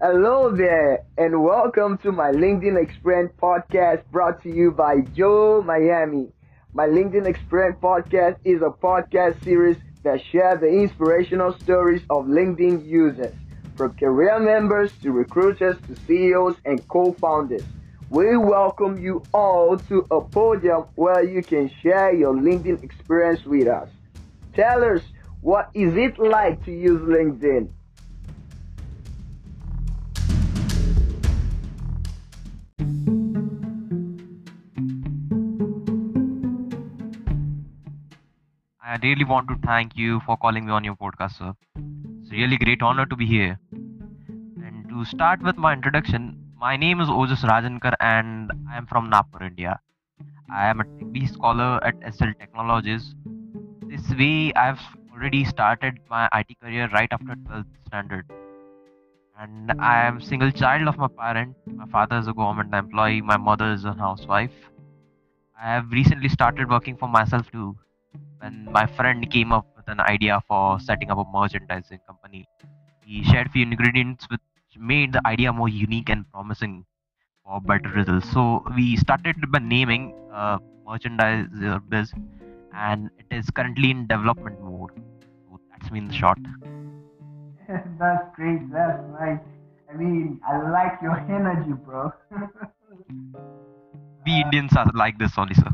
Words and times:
Hello 0.00 0.54
there, 0.54 1.00
and 1.16 1.42
welcome 1.42 1.98
to 1.98 2.12
my 2.12 2.30
LinkedIn 2.30 2.80
Experience 2.80 3.32
podcast 3.42 4.04
brought 4.12 4.40
to 4.44 4.48
you 4.48 4.70
by 4.70 5.00
Joe 5.12 5.60
Miami. 5.60 6.28
My 6.72 6.86
LinkedIn 6.86 7.26
Experience 7.26 7.76
podcast 7.82 8.36
is 8.44 8.62
a 8.62 8.70
podcast 8.70 9.42
series 9.42 9.76
that 10.04 10.20
shares 10.30 10.60
the 10.60 10.68
inspirational 10.68 11.52
stories 11.58 12.02
of 12.10 12.26
LinkedIn 12.26 12.86
users, 12.86 13.34
from 13.76 13.92
career 13.94 14.38
members 14.38 14.92
to 15.02 15.10
recruiters 15.10 15.76
to 15.88 15.96
CEOs 16.06 16.54
and 16.64 16.86
co 16.86 17.10
founders. 17.14 17.64
We 18.08 18.36
welcome 18.36 19.02
you 19.02 19.24
all 19.34 19.78
to 19.88 20.06
a 20.12 20.20
podium 20.20 20.84
where 20.94 21.24
you 21.24 21.42
can 21.42 21.72
share 21.82 22.14
your 22.14 22.34
LinkedIn 22.34 22.84
experience 22.84 23.44
with 23.44 23.66
us. 23.66 23.88
Tell 24.54 24.84
us, 24.84 25.02
what 25.40 25.70
is 25.74 25.96
it 25.96 26.20
like 26.20 26.64
to 26.66 26.70
use 26.70 27.00
LinkedIn? 27.00 27.70
I 38.98 39.00
really 39.06 39.24
want 39.24 39.46
to 39.46 39.54
thank 39.64 39.96
you 39.96 40.18
for 40.26 40.36
calling 40.36 40.66
me 40.66 40.72
on 40.72 40.82
your 40.82 40.96
podcast, 40.96 41.38
sir. 41.38 41.54
It's 42.20 42.32
a 42.32 42.34
really 42.34 42.56
great 42.56 42.82
honor 42.82 43.06
to 43.06 43.14
be 43.14 43.26
here. 43.26 43.56
And 43.70 44.88
to 44.88 45.04
start 45.04 45.40
with 45.40 45.56
my 45.56 45.72
introduction, 45.72 46.36
my 46.58 46.76
name 46.76 47.00
is 47.00 47.08
Ojas 47.08 47.44
Rajankar 47.50 47.94
and 48.00 48.50
I 48.68 48.76
am 48.76 48.86
from 48.86 49.08
Nagpur, 49.08 49.44
India. 49.44 49.78
I 50.50 50.66
am 50.66 50.80
a 50.80 50.84
TechBee 50.84 51.32
scholar 51.32 51.78
at 51.84 52.00
HCL 52.00 52.40
Technologies. 52.40 53.14
This 53.86 54.10
way, 54.18 54.52
I've 54.54 54.80
already 55.12 55.44
started 55.44 56.00
my 56.10 56.28
IT 56.32 56.58
career 56.60 56.90
right 56.92 57.12
after 57.12 57.36
12th 57.36 57.66
standard. 57.86 58.28
And 59.38 59.70
I 59.80 60.06
am 60.08 60.20
single 60.20 60.50
child 60.50 60.88
of 60.88 60.98
my 60.98 61.06
parent. 61.06 61.54
My 61.66 61.86
father 61.86 62.18
is 62.18 62.26
a 62.26 62.32
government 62.32 62.74
employee, 62.74 63.20
my 63.20 63.36
mother 63.36 63.72
is 63.72 63.84
a 63.84 63.92
housewife. 63.92 64.58
I 65.56 65.66
have 65.74 65.92
recently 65.92 66.28
started 66.28 66.68
working 66.68 66.96
for 66.96 67.08
myself 67.08 67.48
too 67.52 67.76
when 68.40 68.68
my 68.70 68.86
friend 68.86 69.30
came 69.30 69.52
up 69.52 69.66
with 69.76 69.88
an 69.88 70.00
idea 70.00 70.40
for 70.46 70.78
setting 70.80 71.10
up 71.10 71.18
a 71.18 71.24
merchandising 71.32 72.00
company. 72.06 72.46
He 73.04 73.24
shared 73.24 73.50
few 73.50 73.62
ingredients 73.62 74.26
which 74.30 74.40
made 74.76 75.12
the 75.12 75.26
idea 75.26 75.52
more 75.52 75.68
unique 75.68 76.08
and 76.08 76.30
promising 76.30 76.84
for 77.44 77.60
better 77.60 77.88
results. 77.90 78.30
So 78.32 78.64
we 78.76 78.96
started 78.96 79.36
by 79.50 79.58
naming 79.60 80.14
uh, 80.32 80.58
merchandiser 80.86 81.80
biz, 81.88 82.12
and 82.74 83.10
it 83.18 83.34
is 83.34 83.50
currently 83.50 83.90
in 83.90 84.06
development 84.06 84.60
mode. 84.60 84.90
So 85.48 85.60
that's 85.70 85.90
me 85.90 86.00
in 86.00 86.10
short. 86.10 86.38
That's 87.98 88.24
great. 88.34 88.72
That's 88.72 89.02
nice. 89.20 89.40
I 89.90 89.94
mean, 89.94 90.40
I 90.48 90.70
like 90.70 91.00
your 91.02 91.18
energy, 91.28 91.72
bro. 91.72 92.12
We 94.24 94.40
Indians 94.40 94.74
are 94.74 94.90
like 94.94 95.18
this 95.18 95.32
only, 95.36 95.54
sir. 95.54 95.70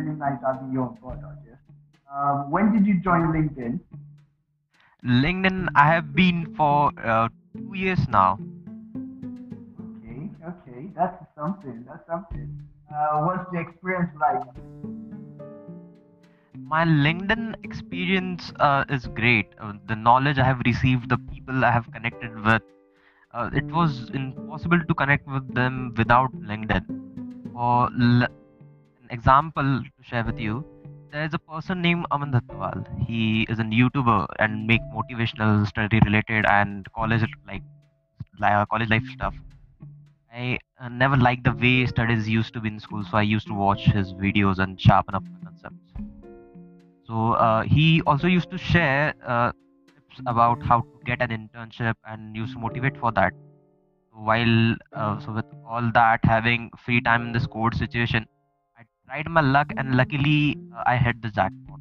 Really 0.00 0.16
nice 0.16 0.38
having 0.42 0.72
you 0.72 0.82
on 0.82 0.94
board, 1.02 1.18
Ojas. 1.20 1.58
Um, 2.10 2.50
when 2.50 2.72
did 2.72 2.86
you 2.86 3.00
join 3.00 3.32
LinkedIn? 3.32 3.80
LinkedIn, 5.04 5.68
I 5.74 5.92
have 5.92 6.14
been 6.14 6.54
for 6.56 6.90
uh, 7.04 7.28
two 7.54 7.74
years 7.74 8.08
now. 8.08 8.38
Okay, 9.80 10.30
okay, 10.48 10.90
that's 10.96 11.22
something. 11.34 11.84
That's 11.86 12.06
something. 12.06 12.48
Uh, 12.90 13.20
what's 13.24 13.50
the 13.52 13.60
experience 13.60 14.10
like? 14.18 14.40
my 16.70 16.84
linkedin 16.84 17.54
experience 17.64 18.52
uh, 18.60 18.84
is 18.88 19.06
great 19.08 19.46
uh, 19.60 19.72
the 19.86 19.96
knowledge 19.96 20.38
i 20.38 20.44
have 20.44 20.60
received 20.66 21.08
the 21.08 21.18
people 21.32 21.64
i 21.64 21.70
have 21.70 21.90
connected 21.92 22.32
with 22.44 22.62
uh, 23.34 23.48
it 23.52 23.70
was 23.72 24.10
impossible 24.14 24.80
to 24.88 24.94
connect 24.94 25.26
with 25.26 25.46
them 25.54 25.92
without 25.96 26.30
linkedin 26.50 26.84
for 27.52 27.88
l- 28.00 28.28
example 29.10 29.82
to 29.82 30.02
share 30.10 30.24
with 30.24 30.38
you 30.38 30.64
there's 31.12 31.34
a 31.34 31.38
person 31.38 31.82
named 31.82 32.06
Aman 32.12 32.32
Dhattarwal. 32.32 32.84
he 33.06 33.44
is 33.48 33.58
a 33.58 33.64
youtuber 33.64 34.26
and 34.38 34.66
make 34.66 34.80
motivational 34.94 35.66
study 35.66 36.00
related 36.04 36.44
and 36.46 36.86
college 36.94 37.24
like 37.46 37.62
college 38.70 38.88
life 38.88 39.04
stuff 39.12 39.34
i 40.32 40.58
uh, 40.80 40.88
never 40.88 41.16
liked 41.16 41.44
the 41.44 41.52
way 41.52 41.86
studies 41.86 42.28
used 42.28 42.54
to 42.54 42.60
be 42.60 42.68
in 42.68 42.80
school 42.80 43.04
so 43.04 43.16
i 43.18 43.22
used 43.22 43.46
to 43.46 43.54
watch 43.54 43.84
his 43.98 44.12
videos 44.14 44.58
and 44.58 44.80
sharpen 44.80 45.14
up 45.14 45.24
my 45.24 45.50
concepts 45.50 45.90
so 47.10 47.32
uh, 47.32 47.62
he 47.62 48.02
also 48.06 48.28
used 48.28 48.50
to 48.50 48.58
share 48.58 49.14
uh, 49.26 49.50
tips 50.10 50.22
about 50.26 50.62
how 50.62 50.80
to 50.80 50.98
get 51.04 51.20
an 51.20 51.30
internship 51.30 51.94
and 52.06 52.36
used 52.36 52.52
to 52.52 52.58
motivate 52.60 52.96
for 52.96 53.10
that. 53.12 53.32
While 54.12 54.76
uh, 54.92 55.18
so 55.18 55.32
with 55.32 55.46
all 55.66 55.90
that 55.94 56.20
having 56.24 56.70
free 56.84 57.00
time 57.00 57.26
in 57.26 57.32
this 57.32 57.46
COVID 57.48 57.74
situation, 57.74 58.26
tried 59.10 59.28
my 59.28 59.40
luck 59.40 59.72
and 59.76 59.96
luckily 59.96 60.56
uh, 60.76 60.82
I 60.86 60.96
hit 60.96 61.20
the 61.20 61.30
jackpot. 61.30 61.80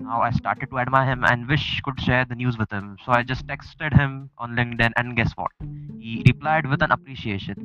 Now 0.00 0.22
I 0.22 0.30
started 0.30 0.70
to 0.70 0.78
admire 0.78 1.04
him 1.04 1.24
and 1.24 1.46
wish 1.46 1.80
could 1.84 2.00
share 2.00 2.24
the 2.24 2.34
news 2.34 2.56
with 2.56 2.70
him. 2.72 2.96
So 3.04 3.12
I 3.12 3.22
just 3.22 3.46
texted 3.46 3.94
him 3.94 4.30
on 4.38 4.56
LinkedIn 4.56 4.92
and 4.96 5.14
guess 5.14 5.32
what? 5.36 5.50
He 5.98 6.22
replied 6.26 6.66
with 6.66 6.82
an 6.82 6.90
appreciation. 6.90 7.56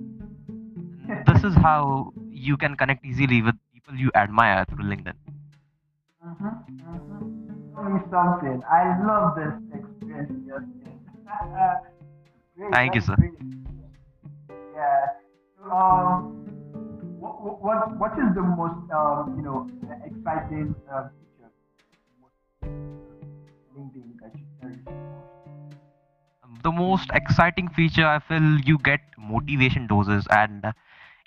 And 1.08 1.26
this 1.26 1.44
is 1.46 1.56
how 1.56 2.12
you 2.30 2.58
can 2.58 2.76
connect 2.76 3.06
easily 3.06 3.42
with 3.42 3.56
people 3.74 3.96
you 3.96 4.12
admire 4.16 4.66
through 4.66 4.84
LinkedIn. 4.84 5.14
Mm-hmm, 6.26 6.48
mm-hmm. 6.48 7.76
Tell 7.76 7.90
me 7.90 8.02
something. 8.12 8.64
I 8.70 9.02
love 9.06 9.36
this 9.38 9.54
experience 9.80 10.30
you 10.30 10.52
just 10.52 10.66
said. 10.84 11.78
great, 12.58 12.74
Thank 12.74 12.96
you, 12.96 13.02
sir. 13.02 13.16
great. 13.16 13.32
Yeah. 14.76 15.08
Um, 15.72 16.57
what, 17.28 17.62
what, 17.62 18.00
what 18.00 18.12
is 18.14 18.36
the 18.36 18.42
most, 18.42 18.92
um, 18.92 19.36
you 19.38 19.44
know, 19.44 19.70
exciting 20.06 20.76
uh, 20.92 21.10
feature 21.18 21.52
LinkedIn 23.76 24.20
that 24.22 24.32
you 24.36 24.46
the 26.64 26.72
most? 26.72 27.10
exciting 27.14 27.70
feature 27.70 28.06
i 28.06 28.20
feel 28.20 28.60
you 28.66 28.78
get 28.80 29.00
motivation 29.18 29.88
doses 29.88 30.26
and 30.32 30.66
uh, 30.66 30.72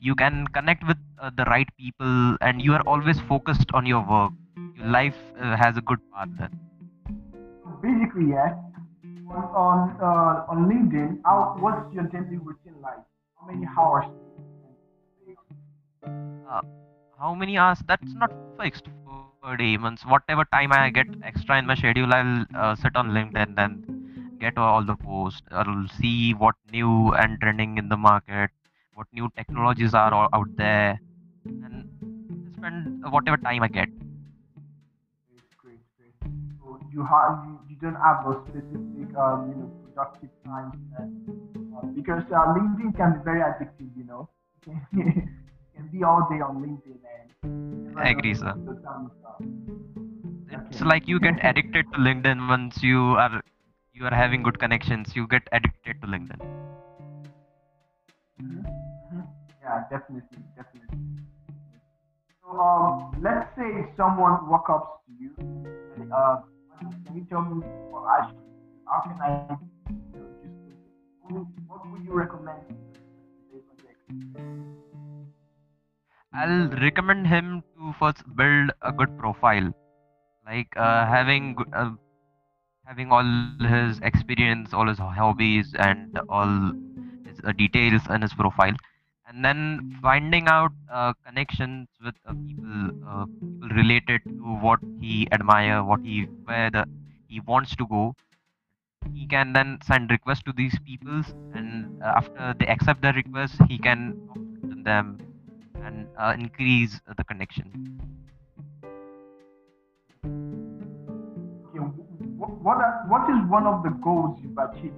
you 0.00 0.14
can 0.14 0.46
connect 0.48 0.86
with 0.86 0.96
uh, 1.20 1.30
the 1.36 1.44
right 1.44 1.68
people 1.78 2.36
and 2.40 2.62
you 2.62 2.72
are 2.72 2.82
always 2.82 3.20
focused 3.28 3.70
on 3.72 3.86
your 3.86 4.04
work 4.08 4.32
your 4.76 4.86
life 4.86 5.16
uh, 5.40 5.56
has 5.56 5.76
a 5.76 5.80
good 5.82 5.98
path 6.12 6.28
then 6.38 6.50
basically, 7.82 8.30
yeah, 8.30 8.56
on 9.28 9.44
on, 9.54 9.78
uh, 10.00 10.50
on 10.50 10.68
LinkedIn, 10.68 11.20
how, 11.24 11.56
what's 11.58 11.92
your 11.92 12.04
daily 12.04 12.36
routine 12.36 12.80
like? 12.82 13.00
How 13.38 13.46
many 13.46 13.66
hours? 13.78 14.06
Uh, 16.04 16.62
how 17.18 17.34
many 17.34 17.58
hours? 17.58 17.78
That's 17.86 18.14
not 18.14 18.32
fixed 18.58 18.88
per 19.42 19.56
day 19.56 19.76
means 19.78 20.02
whatever 20.04 20.44
time 20.52 20.72
i 20.72 20.90
get 20.90 21.06
extra 21.22 21.58
in 21.58 21.66
my 21.66 21.74
schedule 21.74 22.12
i'll 22.12 22.44
uh, 22.54 22.74
sit 22.74 22.94
on 22.94 23.10
linkedin 23.16 23.54
and 23.64 24.38
get 24.40 24.56
all 24.56 24.82
the 24.82 24.96
posts. 24.96 25.42
I'll 25.50 25.86
see 26.00 26.32
what 26.32 26.54
new 26.72 27.12
and 27.12 27.38
trending 27.40 27.76
in 27.78 27.88
the 27.88 27.96
market 27.96 28.50
what 28.94 29.06
new 29.12 29.30
technologies 29.36 29.94
are 29.94 30.14
out 30.14 30.48
there 30.56 31.00
and 31.46 31.86
spend 32.56 33.04
whatever 33.10 33.36
time 33.36 33.62
i 33.62 33.68
get. 33.68 33.88
You 36.92 37.04
have 37.04 37.44
you, 37.46 37.60
you 37.68 37.76
don't 37.80 37.94
have 37.94 38.26
a 38.26 38.34
specific 38.44 39.16
um, 39.16 39.48
you 39.48 39.56
know 39.56 39.70
productive 39.84 40.30
time 40.44 40.72
set, 40.90 41.06
uh, 41.76 41.86
because 41.94 42.24
uh, 42.32 42.52
LinkedIn 42.56 42.96
can 42.96 43.12
be 43.14 43.20
very 43.24 43.40
addictive. 43.40 43.90
You 43.96 44.04
know, 44.04 44.28
be 45.92 46.02
all 46.04 46.26
day 46.30 46.40
on 46.40 46.62
LinkedIn 46.62 46.98
and 47.14 47.98
I 47.98 48.10
agree, 48.10 48.34
sir. 48.34 48.54
the 48.66 48.74
time 48.86 49.06
is 49.06 49.24
up. 49.26 49.42
it's 50.70 50.80
Okay. 50.80 50.84
like 50.92 51.08
you 51.08 51.20
get 51.20 51.38
addicted 51.50 51.86
to 51.92 51.98
linkedin 51.98 52.48
once 52.48 52.82
you 52.82 53.00
are 53.24 53.42
you 53.92 54.04
are 54.06 54.14
having 54.14 54.42
good 54.42 54.58
connections 54.58 55.14
you 55.14 55.26
get 55.26 55.42
addicted 55.52 56.00
to 56.02 56.06
linkedin 56.06 56.40
Mhm, 58.40 58.64
mhm. 59.12 59.26
Yeah, 59.62 59.84
definitely, 59.90 60.38
definitely. 60.56 60.98
So, 62.42 62.58
um, 62.58 63.20
let's 63.22 63.48
say 63.56 63.68
someone 63.96 64.48
walk 64.48 64.68
up 64.70 65.02
to 65.06 65.12
you, 65.22 65.30
and, 65.96 66.10
uh, 66.12 66.36
can 67.06 67.16
you 67.16 67.24
tell 67.28 67.42
me 67.42 67.62
what 67.90 68.04
I 68.08 68.26
should, 68.26 68.44
how 68.86 69.00
can 69.06 69.18
I, 69.20 69.58
you 69.90 70.20
know, 70.20 70.28
just, 70.40 70.80
what 71.22 71.44
what 71.68 71.80
would 71.92 72.02
you 72.04 72.12
recommend 72.12 72.64
i'll 76.32 76.68
recommend 76.84 77.26
him 77.26 77.62
to 77.76 77.92
first 77.98 78.22
build 78.36 78.70
a 78.82 78.92
good 78.92 79.16
profile. 79.18 79.72
Like 80.46 80.76
uh, 80.76 81.06
having 81.06 81.56
uh, 81.72 81.90
having 82.84 83.12
all 83.12 83.30
his 83.72 83.98
experience 84.00 84.72
all 84.74 84.88
his 84.88 84.98
hobbies 84.98 85.74
and 85.78 86.18
all 86.28 86.54
his 87.26 87.40
uh, 87.44 87.52
details 87.52 88.02
in 88.10 88.22
his 88.22 88.34
profile. 88.34 88.74
And 89.28 89.44
then 89.44 89.98
finding 90.02 90.48
out 90.48 90.72
uh, 90.92 91.12
connections 91.26 91.88
with 92.04 92.14
uh, 92.26 92.34
people 92.46 92.90
uh, 93.06 93.26
people 93.40 93.68
related 93.76 94.22
to 94.24 94.44
what 94.66 94.80
he 95.00 95.28
admire 95.32 95.82
what 95.84 96.00
he 96.02 96.22
where 96.44 96.70
the 96.70 96.86
he 97.28 97.40
wants 97.40 97.76
to 97.76 97.86
go. 97.86 98.14
He 99.14 99.26
can 99.26 99.52
then 99.52 99.78
send 99.82 100.10
requests 100.10 100.42
to 100.44 100.52
these 100.52 100.78
people, 100.80 101.22
and 101.54 102.02
after 102.02 102.54
they 102.58 102.66
accept 102.66 103.02
the 103.02 103.12
request 103.12 103.56
he 103.68 103.78
can 103.78 104.14
talk 104.26 104.42
to 104.70 104.82
them 104.82 105.18
and 105.84 106.06
uh, 106.18 106.34
increase 106.38 107.00
the 107.16 107.24
connection 107.24 108.00
Okay, 110.24 111.78
what, 112.36 112.50
what, 112.62 112.76
are, 112.76 113.04
what 113.08 113.30
is 113.30 113.48
one 113.48 113.66
of 113.66 113.82
the 113.82 113.90
goals 114.02 114.38
you've 114.42 114.58
achieved? 114.58 114.94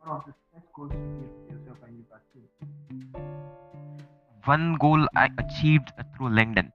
One 0.00 0.16
of 0.16 0.24
the 0.26 0.32
set 0.52 0.72
goals 0.72 0.92
you 0.92 1.28
gave 1.48 1.58
yourself 1.58 1.78
and 1.86 1.96
you've 1.96 2.12
achieved? 2.12 3.44
one 4.46 4.74
goal 4.74 5.06
i 5.16 5.28
achieved 5.42 5.90
through 6.14 6.28
linkedin 6.38 6.70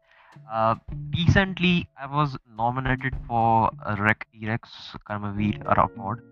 uh, 0.52 0.76
recently 1.18 1.88
i 1.98 2.08
was 2.08 2.36
nominated 2.62 3.16
for 3.28 3.70
a 3.86 3.96
rec 4.06 4.26
erex 4.42 4.62
karmaveer 5.10 5.78
award 5.86 6.24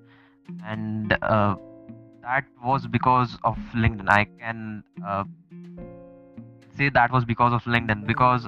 and 0.66 1.18
uh, 1.22 1.56
that 2.22 2.46
was 2.64 2.88
because 2.98 3.38
of 3.44 3.58
linkedin 3.84 4.10
i 4.10 4.24
can 4.40 4.84
uh, 5.06 5.24
say 6.78 6.90
that 6.90 7.12
was 7.18 7.26
because 7.34 7.54
of 7.58 7.64
linkedin 7.76 8.06
because 8.14 8.48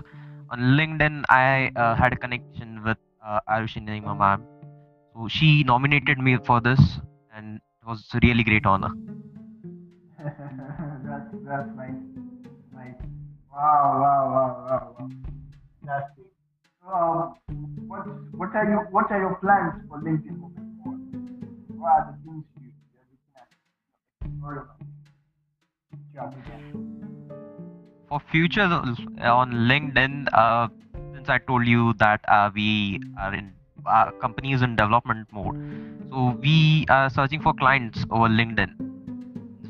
on 0.52 0.60
linkedin 0.80 1.24
i 1.30 1.72
uh, 1.84 1.94
had 2.02 2.14
a 2.14 2.20
connection 2.26 2.82
with 2.88 2.98
uh, 3.28 3.40
Arushi 3.50 3.82
Naima 3.90 4.16
ma'am 4.24 4.48
so 5.14 5.28
she 5.28 5.64
nominated 5.64 6.18
me 6.28 6.38
for 6.50 6.60
this 6.62 6.82
and 7.34 7.58
it 7.58 7.86
was 7.92 8.08
a 8.14 8.20
really 8.28 8.44
great 8.52 8.66
honor 8.66 8.92
that's, 10.20 11.32
that's 11.48 11.70
nice. 11.76 11.96
Nice. 12.74 12.96
Wow, 13.52 14.00
wow, 14.02 14.24
wow, 14.34 14.66
wow, 14.68 14.96
wow. 15.00 15.10
Fantastic. 15.80 16.26
Um, 16.86 17.36
what, 17.88 18.06
what 18.36 18.56
are 18.56 18.66
your 18.70 18.88
what 18.92 19.12
are 19.12 19.20
your 19.20 19.36
plans 19.36 19.82
for 19.88 20.00
LinkedIn 20.02 20.40
moving 20.40 20.80
forward? 20.84 21.00
What 21.78 21.90
are 21.90 22.06
the 22.12 22.30
things 22.30 22.46
you, 22.60 22.72
you're 26.14 26.26
looking 26.26 26.54
at? 27.04 27.09
For 28.10 28.20
future 28.32 28.68
uh, 28.74 29.34
on 29.42 29.52
linkedin 29.72 30.28
uh, 30.34 30.68
since 31.14 31.30
i 31.30 31.38
told 31.38 31.66
you 31.68 31.94
that 32.06 32.22
uh, 32.28 32.50
we 32.54 33.00
are 33.20 33.34
in 33.34 33.54
companies 34.22 34.62
in 34.62 34.76
development 34.76 35.28
mode 35.32 35.56
so 36.10 36.36
we 36.42 36.88
are 36.90 37.08
searching 37.08 37.40
for 37.40 37.54
clients 37.54 38.04
over 38.10 38.28
linkedin. 38.28 38.72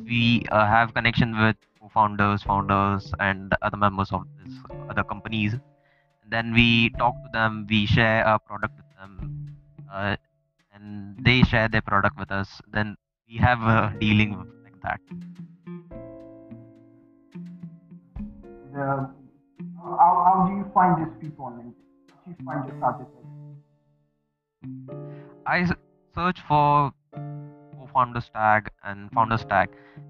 We 0.08 0.46
uh, 0.52 0.66
have 0.66 0.94
connection 0.94 1.38
with 1.38 1.58
co-founders 1.82 2.44
founders 2.44 3.12
and 3.20 3.54
other 3.62 3.76
members 3.76 4.10
of 4.14 4.24
this 4.38 4.54
other 4.90 5.04
companies. 5.04 5.56
Then 6.30 6.54
we 6.54 6.92
talk 6.92 7.14
to 7.26 7.30
them 7.34 7.68
we 7.70 7.86
share 7.88 8.26
our 8.26 8.40
product 8.40 8.74
with 8.78 8.86
them 8.98 9.58
uh, 9.92 10.16
and 10.74 11.18
they 11.26 11.42
share 11.44 11.68
their 11.68 11.82
product 11.82 12.18
with 12.18 12.32
us. 12.32 12.62
Then 12.72 12.96
we 13.28 13.36
have 13.38 13.62
a 13.64 13.94
dealing 14.00 14.38
like 14.64 14.80
that 14.84 15.02
The, 18.74 19.10
how, 19.82 20.14
how 20.26 20.48
do 20.48 20.56
you 20.56 20.72
find 20.74 21.04
these 21.04 21.14
people 21.20 21.46
on 21.46 21.54
LinkedIn? 21.54 21.74
How 22.12 22.18
do 22.26 22.36
you 22.38 22.46
find 22.46 22.68
your 22.68 22.80
target? 22.80 23.08
I 25.46 25.66
search 26.16 26.40
for 26.48 26.92
co-founders 27.14 28.30
tag 28.34 28.70
and 28.84 29.12
founders 29.12 29.44
tag. 29.46 29.70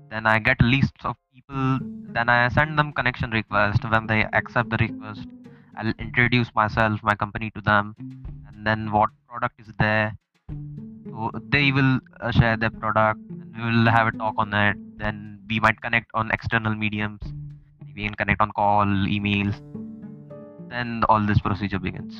Then 0.09 0.25
I 0.25 0.39
get 0.39 0.61
lists 0.61 1.05
of 1.05 1.15
people. 1.33 1.79
Then 2.13 2.27
I 2.27 2.49
send 2.49 2.77
them 2.77 2.91
connection 2.91 3.31
request. 3.31 3.89
When 3.89 4.07
they 4.07 4.25
accept 4.33 4.69
the 4.69 4.77
request, 4.77 5.27
I'll 5.77 5.93
introduce 5.99 6.53
myself, 6.53 6.99
my 7.03 7.15
company 7.15 7.51
to 7.55 7.61
them, 7.61 7.95
and 7.99 8.65
then 8.65 8.91
what 8.91 9.09
product 9.29 9.59
is 9.59 9.67
there. 9.79 10.17
So 11.05 11.31
they 11.49 11.71
will 11.71 11.99
uh, 12.19 12.31
share 12.31 12.57
their 12.57 12.71
product, 12.71 13.19
we 13.55 13.63
will 13.63 13.89
have 13.89 14.07
a 14.07 14.11
talk 14.11 14.35
on 14.37 14.53
it. 14.53 14.75
Then 14.97 15.39
we 15.49 15.59
might 15.59 15.81
connect 15.81 16.09
on 16.13 16.31
external 16.31 16.75
mediums. 16.75 17.21
We 17.99 18.05
can 18.05 18.15
connect 18.15 18.39
on 18.39 18.51
call, 18.51 18.85
emails. 18.85 19.59
Then 20.69 21.03
all 21.09 21.19
this 21.25 21.39
procedure 21.39 21.79
begins. 21.79 22.15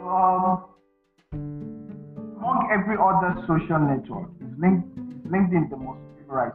Um, 0.00 0.64
among 2.38 2.70
every 2.72 2.96
other 2.96 3.36
social 3.46 3.78
network, 3.78 4.30
is 4.40 4.58
Link, 4.58 4.82
is 4.96 5.30
LinkedIn 5.30 5.68
the 5.68 5.76
most 5.76 6.00
favorite? 6.16 6.54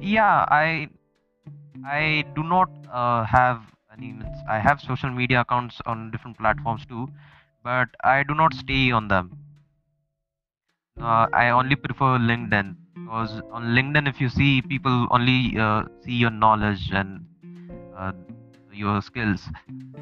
yeah 0.00 0.44
i 0.48 0.88
i 1.84 2.24
do 2.34 2.42
not 2.42 2.68
uh, 2.92 3.24
have 3.24 3.62
any 3.92 4.14
i 4.48 4.58
have 4.58 4.80
social 4.80 5.10
media 5.10 5.40
accounts 5.40 5.80
on 5.86 6.10
different 6.10 6.38
platforms 6.38 6.86
too 6.86 7.08
but 7.62 7.88
i 8.04 8.22
do 8.22 8.34
not 8.34 8.54
stay 8.54 8.90
on 8.90 9.08
them 9.08 9.30
uh, 11.00 11.26
i 11.32 11.48
only 11.50 11.76
prefer 11.76 12.12
linkedin 12.30 12.74
because 12.94 13.40
on 13.52 13.62
linkedin 13.76 14.08
if 14.12 14.20
you 14.20 14.28
see 14.28 14.62
people 14.62 15.06
only 15.10 15.38
uh, 15.66 15.82
see 16.04 16.16
your 16.24 16.30
knowledge 16.30 16.90
and 16.92 17.20
uh, 17.96 18.12
your 18.72 19.00
skills 19.02 19.42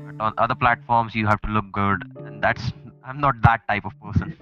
but 0.04 0.14
on 0.20 0.32
other 0.38 0.54
platforms 0.54 1.14
you 1.14 1.26
have 1.26 1.40
to 1.40 1.48
look 1.48 1.70
good 1.72 2.02
and 2.26 2.42
that's 2.42 2.72
i'm 3.04 3.20
not 3.20 3.34
that 3.42 3.66
type 3.68 3.84
of 3.84 3.92
person 4.06 4.34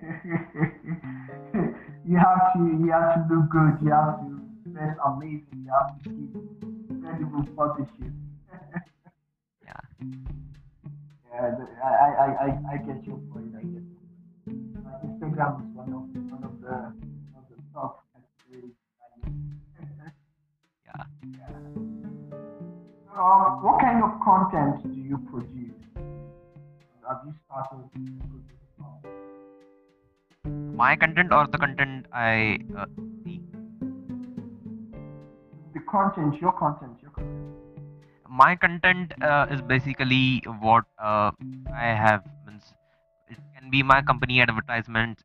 you 2.04 2.16
have 2.16 2.52
to 2.54 2.58
you 2.58 2.90
have 2.90 3.14
to 3.14 3.20
look 3.34 3.48
good. 3.50 3.76
You 3.82 3.90
have 3.92 4.20
to 4.20 4.40
dress 4.72 4.96
amazing. 5.04 5.64
You 5.64 5.70
have 5.72 6.02
to 6.02 6.08
keep 6.08 6.34
incredible 6.90 7.44
photoshoots. 7.56 8.16
yeah 9.64 9.80
Yeah, 11.32 11.56
I, 11.84 11.88
I, 11.88 12.46
I 12.46 12.48
I 12.72 12.76
get 12.78 13.06
your 13.06 13.18
point. 13.32 13.49
Instagram 15.40 15.60
is 15.60 15.76
one 15.76 15.92
of 15.92 16.02
one 16.30 16.44
of 16.44 16.60
the 16.60 16.76
one 17.32 17.44
of 17.48 17.48
the 17.48 17.90
I 18.14 18.56
use. 18.56 18.74
yeah 20.86 21.04
yeah. 21.38 21.56
Um, 23.16 23.62
what 23.62 23.80
kind 23.80 24.02
of 24.04 24.20
content 24.24 24.82
do 24.94 25.00
you 25.00 25.18
produce? 25.30 25.80
Have 27.08 27.20
you 27.26 27.34
started 27.46 27.88
my 30.74 30.96
content 30.96 31.32
or 31.32 31.46
the 31.46 31.58
content 31.58 32.06
i 32.12 32.58
uh, 32.78 32.86
see 33.24 33.40
The 35.74 35.80
content, 35.90 36.40
your 36.40 36.52
content, 36.52 36.96
your 37.02 37.10
content. 37.10 37.90
my 38.28 38.54
content 38.56 39.12
uh, 39.22 39.46
is 39.50 39.60
basically 39.62 40.42
what 40.60 40.84
uh, 40.98 41.30
I 41.74 41.88
have. 42.04 42.22
Means 42.46 42.72
it 43.28 43.38
can 43.58 43.70
be 43.70 43.82
my 43.82 44.00
company 44.02 44.40
advertisements. 44.40 45.22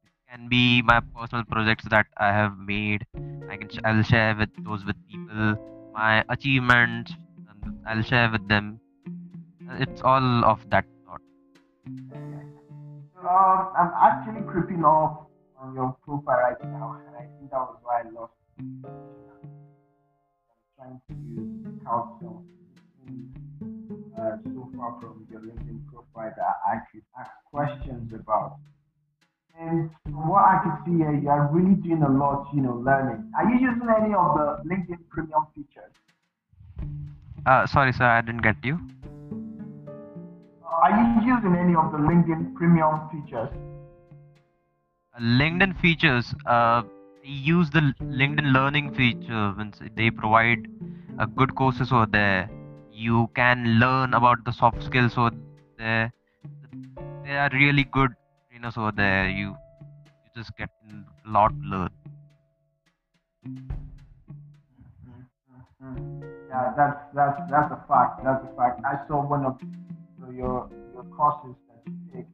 Be 0.49 0.81
my 0.81 0.99
personal 1.15 1.43
projects 1.45 1.85
that 1.89 2.07
I 2.17 2.27
have 2.27 2.57
made. 2.57 3.05
I 3.49 3.57
can 3.57 3.69
I'll 3.83 4.03
share 4.03 4.35
with 4.35 4.49
those 4.63 4.85
with 4.85 4.95
people 5.09 5.57
my 5.93 6.23
achievements. 6.29 7.13
I'll 7.87 8.03
share 8.03 8.29
with 8.29 8.47
them. 8.47 8.79
It's 9.79 10.01
all 10.01 10.45
of 10.45 10.59
that 10.69 10.85
sort. 11.05 11.21
Um, 13.17 13.71
I'm 13.77 13.91
actually 14.01 14.43
creeping 14.51 14.85
up 14.85 15.29
on 15.59 15.73
your 15.73 15.95
profile 16.03 16.37
right 16.37 16.63
now, 16.65 17.01
and 17.07 17.15
I 17.15 17.21
think 17.21 17.49
that 17.51 17.57
was 17.57 17.77
why 17.81 18.01
I 18.01 18.09
lost. 18.11 18.33
I'm 18.59 18.69
trying 20.77 21.01
to 21.09 21.15
count 21.85 22.19
some 22.21 22.45
uh, 24.17 24.37
so 24.43 24.69
far 24.77 24.99
from 25.01 25.25
your 25.29 25.41
LinkedIn 25.41 25.87
profile 25.91 26.33
that 26.37 26.55
I 26.67 26.77
could 26.91 27.03
ask 27.19 27.31
questions 27.51 28.13
about. 28.13 28.59
And 29.57 29.89
from 30.03 30.27
what 30.27 30.43
I 30.43 30.59
can 30.63 30.77
see 30.85 30.97
here, 30.97 31.13
you 31.13 31.29
are 31.29 31.47
really 31.51 31.75
doing 31.75 32.03
a 32.03 32.09
lot, 32.09 32.47
you 32.53 32.61
know, 32.61 32.75
learning. 32.75 33.31
Are 33.37 33.49
you 33.49 33.59
using 33.59 33.87
any 33.89 34.13
of 34.13 34.35
the 34.35 34.59
LinkedIn 34.69 35.07
premium 35.09 35.47
features? 35.55 35.93
Uh, 37.45 37.65
sorry, 37.65 37.93
sir, 37.93 38.03
I 38.03 38.21
didn't 38.21 38.41
get 38.41 38.57
you. 38.63 38.79
Are 40.83 40.91
you 40.91 41.25
using 41.25 41.55
any 41.55 41.73
of 41.73 41.91
the 41.93 41.97
LinkedIn 41.97 42.53
premium 42.55 43.09
features? 43.09 43.49
LinkedIn 45.21 45.79
features. 45.79 46.33
Uh, 46.45 46.83
use 47.23 47.69
the 47.69 47.93
LinkedIn 48.01 48.51
Learning 48.51 48.93
feature. 48.93 49.55
They 49.95 50.09
provide 50.09 50.67
uh, 51.17 51.25
good 51.27 51.55
courses 51.55 51.93
over 51.93 52.07
there. 52.11 52.49
You 52.91 53.29
can 53.35 53.79
learn 53.79 54.13
about 54.13 54.43
the 54.43 54.51
soft 54.51 54.83
skills 54.83 55.13
over 55.17 55.31
there. 55.77 56.11
They 57.23 57.37
are 57.37 57.49
really 57.53 57.85
good 57.85 58.11
trainers 58.55 58.77
over 58.77 58.91
there. 58.95 59.29
You 59.29 59.55
you 60.23 60.29
just 60.35 60.55
get 60.57 60.69
a 61.25 61.29
lot 61.29 61.53
learn. 61.63 61.89
Yeah, 66.49 66.73
that's 66.77 66.97
that's 67.13 67.39
that's 67.51 67.71
a 67.71 67.83
fact. 67.87 68.23
That's 68.23 68.43
a 68.43 68.55
fact. 68.55 68.81
I 68.85 69.05
saw 69.07 69.27
one 69.27 69.45
of 69.45 69.59
your 70.33 70.69
your 70.93 71.03
courses 71.15 71.55
that 71.67 71.81
you 71.85 71.93
take, 72.13 72.27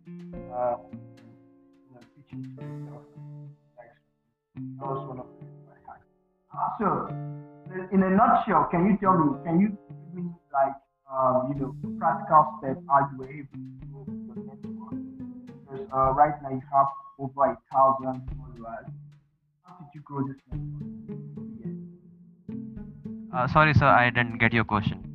uh, 0.53 0.75
you 0.93 1.93
know, 1.93 2.01
teaching. 2.15 2.57
That 4.79 4.85
was 4.85 5.07
one 5.07 5.19
of. 5.19 5.25
Uh, 6.53 6.69
So, 6.79 7.07
in 7.91 8.03
a 8.03 8.09
nutshell, 8.09 8.67
can 8.69 8.85
you 8.85 8.97
tell 8.97 9.17
me? 9.17 9.37
Can 9.45 9.59
you 9.59 9.69
give 9.69 10.13
me 10.13 10.29
like 10.53 10.75
um, 11.09 11.53
you 11.53 11.59
know, 11.59 11.75
practical 11.99 12.59
steps 12.59 12.79
how 12.87 13.09
you 13.17 13.23
able 13.23 14.05
to 14.05 14.20
uh, 15.93 16.11
right 16.11 16.41
now 16.41 16.49
you 16.49 16.61
have 16.73 16.87
over 17.19 17.51
a 17.51 17.57
thousand 17.71 18.21
followers. 18.37 18.85
How 19.63 19.77
did 19.79 19.87
you 19.93 20.01
grow 20.01 20.27
this 20.27 20.37
network? 20.51 20.91
Uh, 23.33 23.47
sorry, 23.47 23.73
sir, 23.73 23.85
I 23.85 24.09
didn't 24.09 24.39
get 24.39 24.53
your 24.53 24.65
question. 24.65 25.07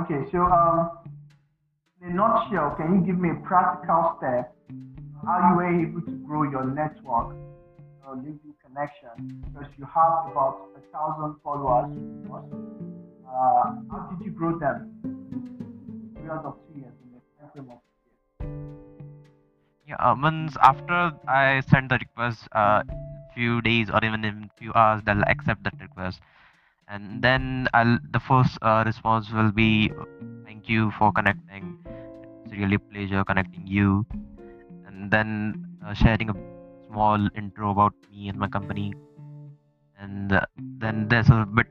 Okay, 0.00 0.24
so 0.30 0.38
um, 0.42 0.90
in 2.02 2.08
a 2.08 2.14
nutshell, 2.14 2.74
can 2.76 3.00
you 3.00 3.06
give 3.06 3.18
me 3.18 3.30
a 3.30 3.46
practical 3.46 4.16
step 4.18 4.54
how 5.24 5.50
you 5.50 5.56
were 5.56 5.82
able 5.82 6.00
to 6.02 6.12
grow 6.26 6.42
your 6.42 6.64
network, 6.64 7.36
uh, 8.04 8.14
LinkedIn 8.14 8.54
connection, 8.64 9.44
because 9.46 9.70
you 9.78 9.84
have 9.84 10.30
about 10.30 10.68
a 10.76 10.80
thousand 10.92 11.36
followers. 11.44 11.96
Uh, 13.24 13.78
how 13.90 14.10
did 14.10 14.26
you 14.26 14.32
grow 14.32 14.58
them? 14.58 14.98
In 15.04 16.10
period 16.14 16.42
of 16.44 16.56
two 16.66 16.80
years, 16.80 16.92
in 17.04 17.12
the 17.14 17.20
time 17.38 17.50
frame 17.52 17.70
of 17.70 17.78
two 17.78 17.88
years. 17.88 17.91
Yeah, 19.92 20.10
uh, 20.10 20.14
means 20.16 20.56
after 20.62 21.12
I 21.28 21.60
send 21.68 21.90
the 21.90 21.98
request, 21.98 22.48
uh, 22.52 22.82
few 23.34 23.60
days 23.60 23.90
or 23.90 24.02
even 24.02 24.24
in 24.24 24.50
few 24.56 24.72
hours, 24.74 25.02
they'll 25.04 25.22
accept 25.24 25.64
that 25.64 25.74
request, 25.80 26.20
and 26.88 27.20
then 27.20 27.68
I'll 27.74 27.98
the 28.10 28.20
first 28.20 28.56
uh, 28.62 28.84
response 28.86 29.28
will 29.30 29.52
be, 29.52 29.92
"Thank 30.46 30.70
you 30.70 30.90
for 30.98 31.12
connecting. 31.12 31.76
It's 32.44 32.54
really 32.54 32.76
a 32.76 32.84
pleasure 32.92 33.22
connecting 33.24 33.66
you." 33.66 34.06
And 34.86 35.10
then 35.10 35.54
uh, 35.84 35.92
sharing 35.92 36.30
a 36.30 36.36
small 36.88 37.28
intro 37.34 37.70
about 37.72 37.94
me 38.10 38.28
and 38.30 38.38
my 38.38 38.48
company, 38.48 38.94
and 39.98 40.32
uh, 40.32 40.46
then 40.80 41.08
there's 41.08 41.28
a 41.30 41.44
bit 41.44 41.66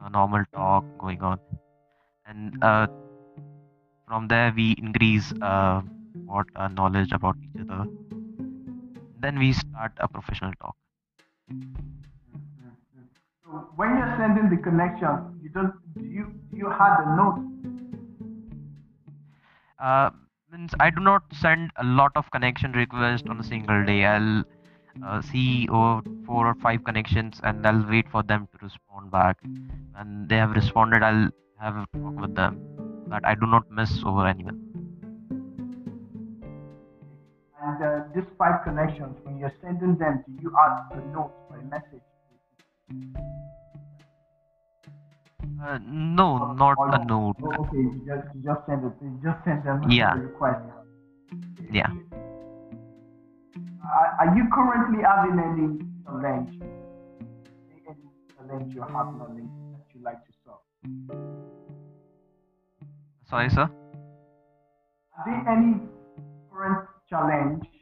uh, 0.00 0.08
normal 0.08 0.44
talk 0.52 0.84
going 0.98 1.22
on, 1.22 1.40
and 2.26 2.64
uh, 2.64 2.86
from 4.08 4.26
there 4.28 4.52
we 4.56 4.72
increase 4.78 5.32
what 6.28 6.46
uh, 6.56 6.68
knowledge 6.68 7.12
about 7.12 7.36
each 7.42 7.60
other. 7.62 7.86
Then 9.20 9.38
we 9.38 9.52
start 9.52 9.92
a 9.98 10.08
professional 10.08 10.52
talk. 10.60 10.76
So 13.44 13.68
when 13.76 13.96
you're 13.96 14.14
sending 14.16 14.50
the 14.50 14.62
connection, 14.62 15.40
you 15.42 15.48
don't 15.48 15.72
you 15.96 16.32
you 16.52 16.70
had 16.70 16.96
a 17.04 17.16
note? 17.16 17.38
Uh, 19.78 20.10
means 20.52 20.74
I 20.80 20.90
do 20.90 21.00
not 21.00 21.22
send 21.32 21.70
a 21.76 21.84
lot 21.84 22.12
of 22.14 22.30
connection 22.30 22.72
requests 22.72 23.28
on 23.28 23.40
a 23.40 23.44
single 23.44 23.84
day. 23.84 24.04
I'll 24.04 24.44
uh, 25.04 25.22
see 25.22 25.68
over 25.70 26.02
four 26.26 26.46
or 26.46 26.54
five 26.54 26.84
connections 26.84 27.40
and 27.42 27.66
I'll 27.66 27.86
wait 27.88 28.10
for 28.10 28.22
them 28.22 28.48
to 28.52 28.64
respond 28.64 29.10
back. 29.10 29.38
And 29.96 30.28
they 30.28 30.36
have 30.36 30.50
responded, 30.50 31.02
I'll 31.02 31.30
have 31.60 31.76
a 31.76 31.86
talk 31.96 32.20
with 32.20 32.34
them. 32.34 32.60
But 33.06 33.24
I 33.24 33.34
do 33.34 33.46
not 33.46 33.70
miss 33.70 34.02
over 34.04 34.26
anyone. 34.26 34.67
These 38.18 38.28
five 38.36 38.64
connections, 38.64 39.16
when 39.22 39.38
you're 39.38 39.52
sending 39.62 39.96
them, 39.96 40.24
do 40.26 40.32
you 40.42 40.52
add 40.64 40.98
a 40.98 41.00
note 41.14 41.32
or 41.50 41.56
a 41.58 41.62
message? 41.64 42.02
Uh, 45.62 45.78
no, 45.86 46.52
not 46.54 46.76
Or- 46.78 46.94
a 46.94 47.04
note. 47.04 47.36
Oh, 47.42 47.52
okay, 47.62 47.76
you 47.76 48.02
just 48.06 48.34
you 48.34 48.42
just 48.42 48.66
send 48.66 48.84
it. 48.84 48.92
You 49.02 49.20
just 49.22 49.44
send 49.44 49.62
them 49.64 49.82
Yeah. 49.90 50.14
the 50.16 50.22
request. 50.22 50.60
Yeah. 51.70 51.90
Are, 53.84 54.10
are 54.20 54.36
you 54.36 54.44
currently 54.52 55.02
having 55.02 55.38
any 55.38 55.66
challenge? 56.04 56.62
Any 57.70 57.96
challenge 58.34 58.74
you're 58.74 58.84
having 58.86 59.20
on 59.20 59.30
LinkedIn 59.36 59.72
that 59.78 59.86
you 59.94 60.00
like 60.02 60.20
to 60.26 60.32
solve? 60.44 60.62
Sorry, 63.28 63.50
sir. 63.50 63.68
Are 65.16 65.24
there 65.26 65.48
any 65.48 65.80
current 66.50 66.88
challenge 67.10 67.64
or 67.64 67.77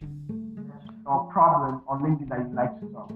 problem 1.37 1.83
on 1.87 2.02
LinkedIn 2.05 2.28
that 2.31 2.40
you 2.49 2.55
like 2.57 2.75
to 2.81 2.90
solve? 2.93 3.12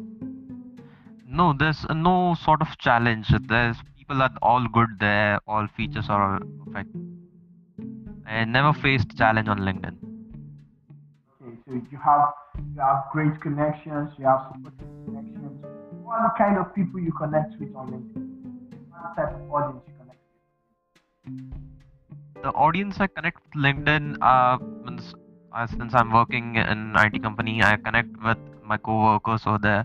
No, 1.27 1.55
there's 1.59 1.87
no 2.09 2.37
sort 2.45 2.61
of 2.61 2.77
challenge. 2.79 3.29
There's 3.49 3.77
people 3.97 4.21
are 4.23 4.31
all 4.43 4.67
good 4.79 4.91
there. 4.99 5.39
All 5.47 5.69
features 5.77 6.09
are 6.09 6.41
perfect. 6.65 6.91
I 8.27 8.45
never 8.45 8.73
faced 8.73 9.17
challenge 9.17 9.49
on 9.49 9.61
LinkedIn. 9.69 9.97
Okay, 11.43 11.57
so 11.67 11.73
you 11.93 11.99
have 12.09 12.27
you 12.75 12.81
have 12.81 13.05
great 13.13 13.41
connections, 13.41 14.11
you 14.19 14.27
have 14.27 14.41
supportive 14.49 14.91
connections. 15.07 15.65
What 16.03 16.19
are 16.19 16.29
the 16.29 16.35
kind 16.43 16.59
of 16.59 16.75
people 16.75 17.01
you 17.01 17.13
connect 17.23 17.59
with 17.61 17.75
on 17.75 17.91
LinkedIn? 17.95 18.27
What 18.91 19.17
type 19.17 19.35
of 19.35 19.51
audience 19.51 19.83
you 19.89 19.95
connect 20.03 20.21
with? 22.35 22.43
The 22.43 22.53
audience 22.67 23.01
I 23.01 23.07
connect 23.07 23.43
with 23.45 23.65
LinkedIn, 23.65 24.17
uh, 24.21 24.59
means, 24.85 25.15
uh, 25.53 25.67
since 25.67 25.95
I'm 25.95 26.13
working 26.13 26.57
in 26.57 26.95
IT 26.97 27.23
company, 27.23 27.63
I 27.63 27.77
connect 27.77 28.17
with 28.23 28.39
my 28.65 28.77
co-workers 28.79 29.43
over 29.47 29.59
there. 29.59 29.85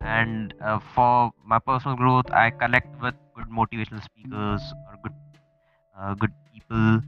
And 0.00 0.54
uh, 0.60 0.80
for 0.94 1.32
my 1.44 1.58
personal 1.58 1.96
growth, 1.96 2.30
I 2.30 2.50
connect 2.50 3.00
with 3.00 3.14
good 3.34 3.46
motivational 3.46 4.02
speakers 4.02 4.62
or 4.88 4.96
good, 5.02 5.12
uh, 5.98 6.14
good 6.14 6.32
people. 6.52 7.00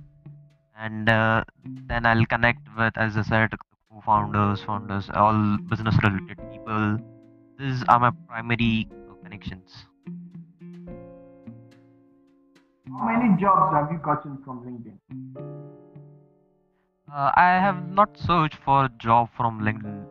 And 0.79 1.09
uh, 1.09 1.45
then 1.89 2.07
I'll 2.07 2.27
connect 2.27 2.61
with, 2.77 2.97
as 2.97 3.17
I 3.17 3.23
said, 3.23 3.51
co-founders, 3.91 4.63
founders, 4.63 5.11
all 5.15 5.59
business-related 5.69 6.39
people. 6.53 6.99
These 7.59 7.85
are 7.89 7.99
my 7.99 8.11
primary 8.29 8.89
connections. 9.23 9.87
How 12.87 13.07
many 13.07 13.41
jobs 13.41 13.75
have 13.75 13.91
you 13.91 13.99
gotten 13.99 14.39
from 14.45 14.61
LinkedIn? 14.63 15.64
Uh, 17.15 17.31
I 17.37 17.61
have 17.61 17.89
not 17.93 18.19
searched 18.19 18.57
for 18.57 18.87
a 18.87 18.89
job 18.99 19.29
from 19.37 19.61
LinkedIn. 19.61 20.05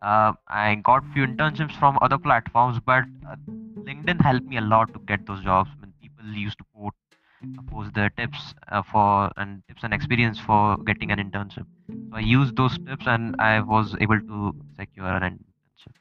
Uh, 0.00 0.32
I 0.48 0.76
got 0.76 1.04
few 1.12 1.26
internships 1.26 1.78
from 1.78 1.98
other 2.00 2.16
platforms, 2.16 2.80
but 2.80 3.04
uh, 3.28 3.36
LinkedIn 3.80 4.18
helped 4.22 4.46
me 4.46 4.56
a 4.56 4.62
lot 4.62 4.94
to 4.94 5.00
get 5.00 5.26
those 5.26 5.42
jobs. 5.42 5.68
When 5.78 5.92
people 6.00 6.24
used 6.24 6.56
to 6.56 6.64
post, 6.74 6.96
uh, 7.58 7.62
post 7.70 7.92
their 7.92 8.08
tips 8.08 8.54
uh, 8.68 8.82
for 8.82 9.30
and 9.36 9.62
tips 9.68 9.82
and 9.82 9.92
experience 9.92 10.38
for 10.38 10.78
getting 10.86 11.10
an 11.10 11.18
internship. 11.18 11.66
So 11.88 12.16
I 12.16 12.20
used 12.20 12.56
those 12.56 12.78
tips, 12.78 13.06
and 13.06 13.36
I 13.38 13.60
was 13.60 13.94
able 14.00 14.20
to 14.20 14.54
secure 14.78 15.06
an 15.06 15.22
internship 15.22 15.94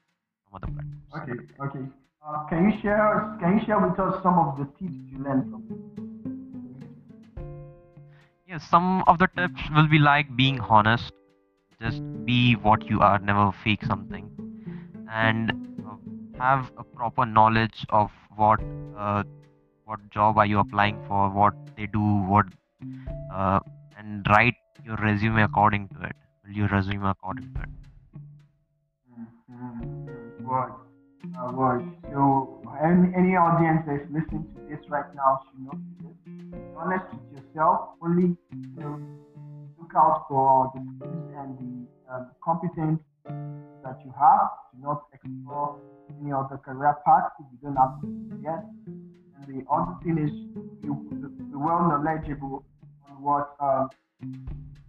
from 0.45 0.55
other 0.55 0.67
platforms. 0.67 1.11
Okay, 1.17 1.77
okay. 1.79 1.85
Uh, 2.25 2.45
can 2.47 2.71
you 2.71 2.79
share 2.81 3.37
can 3.41 3.57
you 3.59 3.65
share 3.65 3.79
with 3.79 3.99
us 3.99 4.23
some 4.23 4.39
of 4.39 4.57
the 4.57 4.63
tips 4.79 4.95
you 5.11 5.17
learned 5.19 5.51
from 5.51 5.88
some 8.59 9.03
of 9.07 9.19
the 9.19 9.27
tips 9.35 9.61
will 9.75 9.87
be 9.87 9.99
like 9.99 10.35
being 10.35 10.59
honest. 10.59 11.11
Just 11.81 12.01
be 12.25 12.53
what 12.55 12.89
you 12.89 12.99
are, 12.99 13.19
never 13.19 13.51
fake 13.63 13.83
something. 13.85 14.29
And 15.11 15.51
uh, 15.87 15.95
have 16.39 16.71
a 16.77 16.83
proper 16.83 17.25
knowledge 17.25 17.85
of 17.89 18.11
what 18.35 18.59
uh, 18.97 19.23
what 19.85 19.99
job 20.11 20.37
are 20.37 20.45
you 20.45 20.59
applying 20.59 20.99
for, 21.07 21.29
what 21.29 21.53
they 21.77 21.87
do, 21.87 22.01
what 22.01 22.45
uh, 23.33 23.59
and 23.97 24.25
write 24.29 24.55
your 24.85 24.97
resume 24.97 25.41
according 25.41 25.87
to 25.89 26.01
it. 26.01 26.15
Build 26.43 26.55
your 26.55 26.67
resume 26.67 27.05
according 27.09 27.53
to 27.53 27.61
it. 27.61 27.69
Mm-hmm. 29.11 30.09
Uh, 31.37 31.51
word. 31.51 31.83
So 32.11 32.58
any, 32.79 33.11
any 33.15 33.35
audience 33.35 33.83
that's 33.85 34.07
listening 34.07 34.47
to 34.55 34.59
this 34.69 34.79
right 34.89 35.07
now 35.15 35.39
should 35.43 35.59
know 35.67 35.75
this. 35.99 36.15
Be 36.51 36.57
honest 36.77 37.05
with 37.11 37.43
yourself. 37.43 37.99
Only 38.01 38.35
you 38.51 38.79
know, 38.79 38.99
look 39.79 39.91
out 39.95 40.25
for 40.29 40.71
the 40.73 40.81
skills 40.95 41.31
and 41.35 41.51
the 41.59 42.13
um, 42.13 42.31
competence 42.43 42.99
that 43.83 43.99
you 44.05 44.13
have. 44.15 44.47
Do 44.73 44.81
not 44.81 45.03
explore 45.13 45.79
any 46.21 46.31
other 46.31 46.57
career 46.57 46.95
path 47.05 47.31
if 47.39 47.45
you 47.51 47.59
don't 47.61 47.75
have 47.75 47.99
it 48.03 48.43
yet. 48.43 48.63
And 48.87 49.43
the 49.47 49.65
other 49.69 49.95
thing 50.03 50.17
is 50.17 50.31
you 50.83 50.95
be 51.11 51.55
well 51.55 51.83
knowledgeable 51.83 52.63
on 53.09 53.21
what 53.21 53.55
um, 53.59 53.89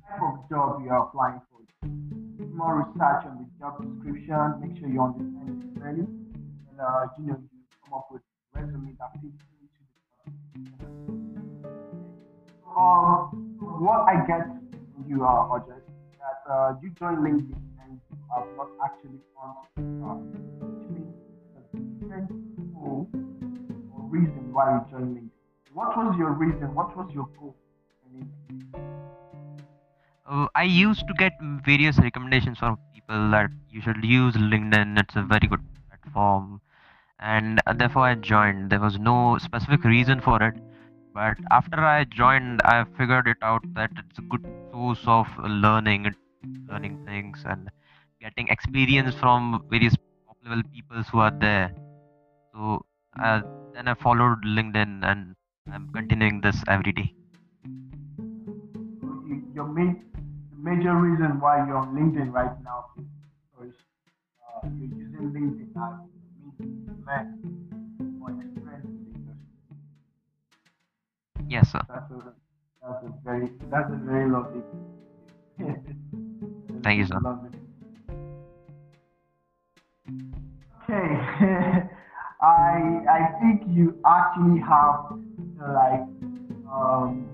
type 0.06 0.22
of 0.22 0.48
job 0.48 0.82
you 0.84 0.90
are 0.90 1.08
applying 1.08 1.40
for. 1.50 1.58
Do 1.82 2.46
more 2.54 2.86
research 2.86 3.26
on 3.26 3.42
the 3.42 3.46
job 3.58 3.82
description. 3.82 4.60
Make 4.62 4.78
sure 4.78 4.88
you 4.88 5.02
understand 5.02 5.48
it 5.50 5.80
clearly, 5.80 6.06
and 6.06 6.80
uh, 6.80 7.06
you 7.18 7.26
know 7.26 7.49
come 7.90 7.98
up 7.98 8.08
with 8.10 8.22
resume 8.54 8.96
that 8.98 9.12
fits 9.14 9.44
into 9.60 10.74
the 10.78 11.20
um, 12.76 13.58
what 13.80 14.08
I 14.08 14.24
get 14.26 14.46
from 14.46 15.04
you, 15.08 15.24
uh, 15.24 15.46
Roger, 15.46 15.76
is 15.76 16.18
that 16.18 16.52
uh, 16.52 16.74
you 16.82 16.90
joined 16.90 17.18
LinkedIn 17.18 17.62
and 17.82 18.00
you 18.10 18.16
have 18.34 18.46
not 18.56 18.68
actually 18.84 19.18
found 19.34 19.56
uh, 20.04 20.16
different 22.00 22.30
goal 22.74 23.08
or 23.12 24.02
reason 24.08 24.52
why 24.52 24.72
you 24.72 24.80
joined 24.90 25.16
LinkedIn. 25.16 25.30
What 25.74 25.96
was 25.96 26.16
your 26.18 26.32
reason? 26.32 26.74
What 26.74 26.96
was 26.96 27.10
your 27.12 27.28
goal? 27.38 27.56
Uh, 30.26 30.46
I 30.54 30.62
used 30.62 31.08
to 31.08 31.14
get 31.14 31.32
various 31.64 31.98
recommendations 31.98 32.58
from 32.58 32.78
people 32.94 33.30
that 33.32 33.50
you 33.68 33.80
should 33.82 34.04
use 34.04 34.34
LinkedIn. 34.34 34.98
It's 35.00 35.16
a 35.16 35.22
very 35.22 35.48
good 35.48 35.60
platform, 35.88 36.60
and 37.20 37.60
therefore 37.76 38.04
I 38.04 38.14
joined. 38.14 38.70
There 38.70 38.80
was 38.80 38.98
no 38.98 39.38
specific 39.38 39.84
reason 39.84 40.20
for 40.20 40.42
it, 40.42 40.54
but 41.14 41.36
after 41.50 41.78
I 41.78 42.04
joined, 42.04 42.62
I 42.64 42.84
figured 42.96 43.28
it 43.28 43.36
out 43.42 43.62
that 43.74 43.90
it's 43.96 44.18
a 44.18 44.22
good 44.22 44.46
source 44.72 45.02
of 45.06 45.26
learning, 45.38 46.14
learning 46.68 47.04
things, 47.06 47.42
and 47.44 47.70
getting 48.20 48.48
experience 48.48 49.14
from 49.14 49.64
various 49.70 49.94
level 50.44 50.62
people 50.72 51.02
who 51.02 51.18
are 51.18 51.30
there. 51.30 51.74
So 52.54 52.84
uh, 53.22 53.42
then 53.74 53.88
I 53.88 53.94
followed 53.94 54.44
LinkedIn, 54.44 55.04
and 55.04 55.34
I'm 55.70 55.90
continuing 55.92 56.40
this 56.40 56.62
every 56.68 56.92
day. 56.92 57.12
Your 59.54 59.66
main, 59.66 60.04
major 60.56 60.94
reason 60.94 61.38
why 61.40 61.66
you're 61.66 61.76
on 61.76 61.94
LinkedIn 61.94 62.32
right 62.32 62.56
now 62.64 62.86
is 63.62 63.74
uh, 64.64 64.66
you're 64.78 64.96
using 64.96 65.32
LinkedIn 65.34 65.70
as 65.76 66.19
a 66.62 66.66
means 66.66 66.86
to 66.86 66.92
learn 67.06 67.26
or 68.22 68.30
experience 68.30 68.84
in 68.86 69.04
the 69.04 69.18
industry. 69.18 69.46
Yes, 71.48 71.70
sir. 71.72 71.80
That's 71.88 72.10
a 72.10 72.34
that's 72.82 73.04
a 73.04 73.12
very 73.24 73.50
that's 73.70 73.90
a 73.90 73.96
very 73.96 74.30
lovely. 74.30 74.62
Thank 76.82 76.98
you, 76.98 77.06
sir. 77.06 77.18
Lovely. 77.22 77.50
Okay, 80.84 81.14
I 82.40 83.04
I 83.08 83.20
think 83.40 83.62
you 83.68 84.00
actually 84.06 84.60
have 84.60 85.12
like 85.58 86.06
um 86.70 87.28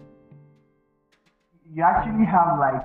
you 1.73 1.83
actually 1.83 2.25
have 2.27 2.59
like 2.59 2.83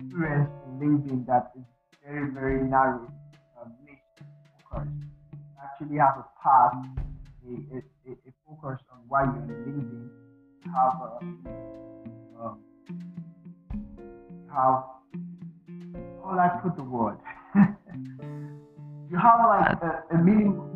experience 0.00 0.50
in 0.66 0.78
LinkedIn 0.80 1.26
that 1.26 1.50
is 1.56 1.64
very 2.04 2.30
very 2.32 2.68
narrow, 2.68 3.10
um, 3.60 3.72
niche 3.84 3.98
focused. 4.62 4.90
You 4.90 5.09
actually 5.80 5.98
have 5.98 6.18
a 6.18 6.26
path, 6.42 6.74
a, 7.46 7.76
a, 7.76 8.12
a 8.12 8.32
focus 8.46 8.80
on 8.92 8.98
why 9.08 9.22
you're 9.24 9.48
LinkedIn. 9.48 10.10
You 10.64 10.72
have 10.72 11.00
a 11.00 11.04
um, 12.40 12.60
have 14.52 14.84
how 16.22 16.32
will 16.32 16.38
I 16.38 16.48
put 16.62 16.76
the 16.76 16.82
word? 16.84 17.16
you 19.10 19.16
have 19.16 19.40
like 19.46 19.82
a, 19.82 20.04
a 20.12 20.18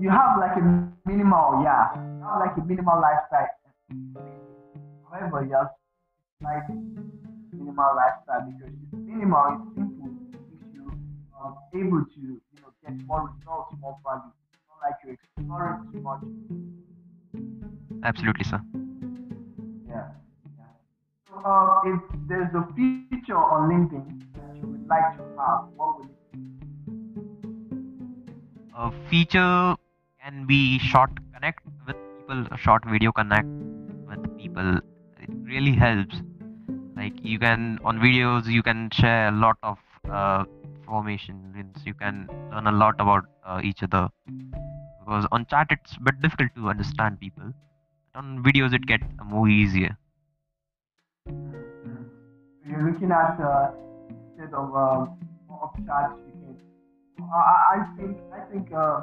you 0.01 0.11
have 0.11 0.39
like 0.41 0.57
a 0.57 0.89
minimal, 1.07 1.63
yeah, 1.63 1.95
you 1.95 2.25
have 2.25 2.41
like 2.41 2.57
a 2.57 2.65
minimal 2.65 3.01
lifestyle. 3.01 3.49
However, 5.11 5.45
you 5.45 5.53
have 5.55 5.69
like 6.43 6.69
minimal 7.53 7.93
lifestyle 7.97 8.51
because 8.51 8.73
it's 8.73 8.93
minimal, 8.93 9.45
it's 9.53 9.75
simple, 9.75 10.09
it 10.09 10.33
makes 10.33 10.73
you 10.73 10.91
um, 11.39 11.57
able 11.75 12.05
to 12.05 12.21
you 12.21 12.41
know 12.63 12.73
get 12.83 12.97
more 13.07 13.29
results, 13.29 13.75
more 13.81 13.99
value. 14.03 14.33
Like 14.85 15.01
exploring 15.09 15.81
too 15.93 16.01
much. 16.01 16.23
Absolutely, 18.03 18.45
sir. 18.45 18.61
Yeah, 19.89 20.09
yeah. 20.59 20.73
So 21.27 21.35
uh, 21.37 21.81
if 21.87 22.01
there's 22.29 22.55
a 22.55 22.67
feature 22.77 23.37
on 23.37 23.71
LinkedIn 23.71 24.05
that 24.35 24.57
you 24.57 24.67
would 24.69 24.87
like 24.87 25.17
to 25.17 25.23
have, 25.39 25.69
what 25.77 26.01
would 26.01 26.11
it 26.11 26.17
be? 26.33 26.39
A 28.77 28.93
feature 29.09 29.75
can 30.23 30.45
be 30.47 30.79
short 30.81 31.11
connect 31.33 31.65
with 31.87 31.97
people, 32.19 32.47
a 32.51 32.59
short 32.59 32.85
video 32.85 33.11
connect 33.13 33.49
with 34.07 34.37
people. 34.37 34.81
It 35.19 35.31
really 35.45 35.73
helps. 35.73 36.17
Like 36.95 37.15
you 37.23 37.39
can 37.39 37.79
on 37.85 38.01
videos, 38.01 38.47
you 38.47 38.63
can 38.63 38.91
share 38.93 39.29
a 39.29 39.33
lot 39.33 39.57
of 39.63 39.79
uh, 40.11 40.45
information. 40.77 41.73
You 41.87 41.95
can 41.95 42.29
learn 42.53 42.67
a 42.67 42.73
lot 42.73 42.97
about 42.99 43.25
uh, 43.47 43.61
each 43.65 43.83
other. 43.83 44.11
Because 45.05 45.27
on 45.33 45.45
chat 45.47 45.67
it's 45.71 45.97
a 45.97 46.01
bit 46.01 46.21
difficult 46.23 46.55
to 46.57 46.69
understand 46.69 47.21
people. 47.21 47.53
On 48.15 48.43
videos 48.43 48.73
it 48.73 48.87
gets 48.87 49.05
more 49.23 49.49
easier. 49.49 49.99
You're 51.27 52.91
looking 52.91 53.11
at 53.11 53.39
uh, 53.39 53.73
instead 54.09 54.55
of 54.55 54.75
um, 54.75 55.19
of 55.51 55.75
chat, 55.87 56.13
you 56.27 56.33
can. 56.41 56.57
I, 57.21 57.77
I 57.77 57.97
think 57.99 58.17
I 58.33 58.41
think 58.51 58.73
uh, 58.73 59.01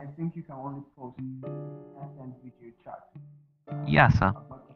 I 0.00 0.06
think 0.16 0.34
you 0.34 0.42
can 0.42 0.54
only 0.54 0.82
post 0.96 1.18
and 1.18 2.34
video 2.42 2.72
chat. 2.82 3.10
Yeah, 3.86 4.08
sir. 4.08 4.32
I'm 4.34 4.48
not 4.48 4.70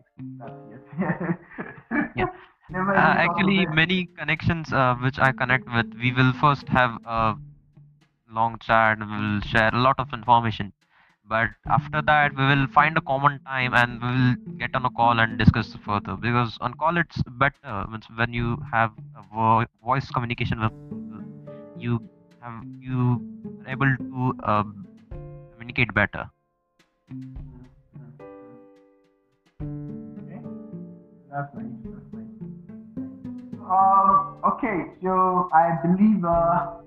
explain 0.00 0.38
that 0.38 0.54
yet. 0.70 2.10
Yeah. 2.16 2.26
Uh, 2.72 2.80
even 2.80 2.86
thought 2.86 2.96
of 2.96 3.18
actually, 3.18 3.66
many 3.66 4.08
connections 4.16 4.72
uh, 4.72 4.94
which 5.02 5.18
I 5.18 5.32
connect 5.32 5.66
with, 5.74 5.92
we 6.00 6.10
will 6.12 6.32
first 6.40 6.66
have 6.68 6.96
a 7.04 7.34
long 8.32 8.58
chat. 8.60 8.98
We 8.98 9.06
will 9.06 9.40
share 9.42 9.70
a 9.74 9.78
lot 9.80 9.96
of 9.98 10.12
information, 10.12 10.72
but 11.28 11.50
after 11.68 12.02
that, 12.02 12.34
we 12.36 12.44
will 12.46 12.66
find 12.68 12.96
a 12.96 13.00
common 13.00 13.40
time 13.46 13.74
and 13.74 14.00
we 14.02 14.08
will 14.08 14.34
get 14.58 14.74
on 14.74 14.84
a 14.84 14.90
call 14.90 15.18
and 15.20 15.38
discuss 15.38 15.76
further. 15.84 16.16
Because 16.16 16.56
on 16.60 16.74
call, 16.74 16.96
it's 16.96 17.22
better 17.38 17.86
when 18.16 18.32
you 18.32 18.58
have 18.72 18.92
vo- 19.34 19.66
voice 19.84 20.08
communication 20.10 20.60
with 20.60 20.72
you 21.76 22.00
have 22.40 22.62
you 22.80 23.20
are 23.64 23.70
able 23.70 23.96
to 23.96 24.34
uh, 24.44 24.64
communicate 25.52 25.92
better. 25.94 26.30
Okay, 30.18 30.40
that's 31.30 31.54
nice. 31.54 31.72
That's 31.84 32.12
nice. 32.12 32.24
Um, 33.62 34.36
okay, 34.44 34.92
so 35.02 35.48
I 35.52 35.78
believe 35.82 36.24
uh, 36.24 36.81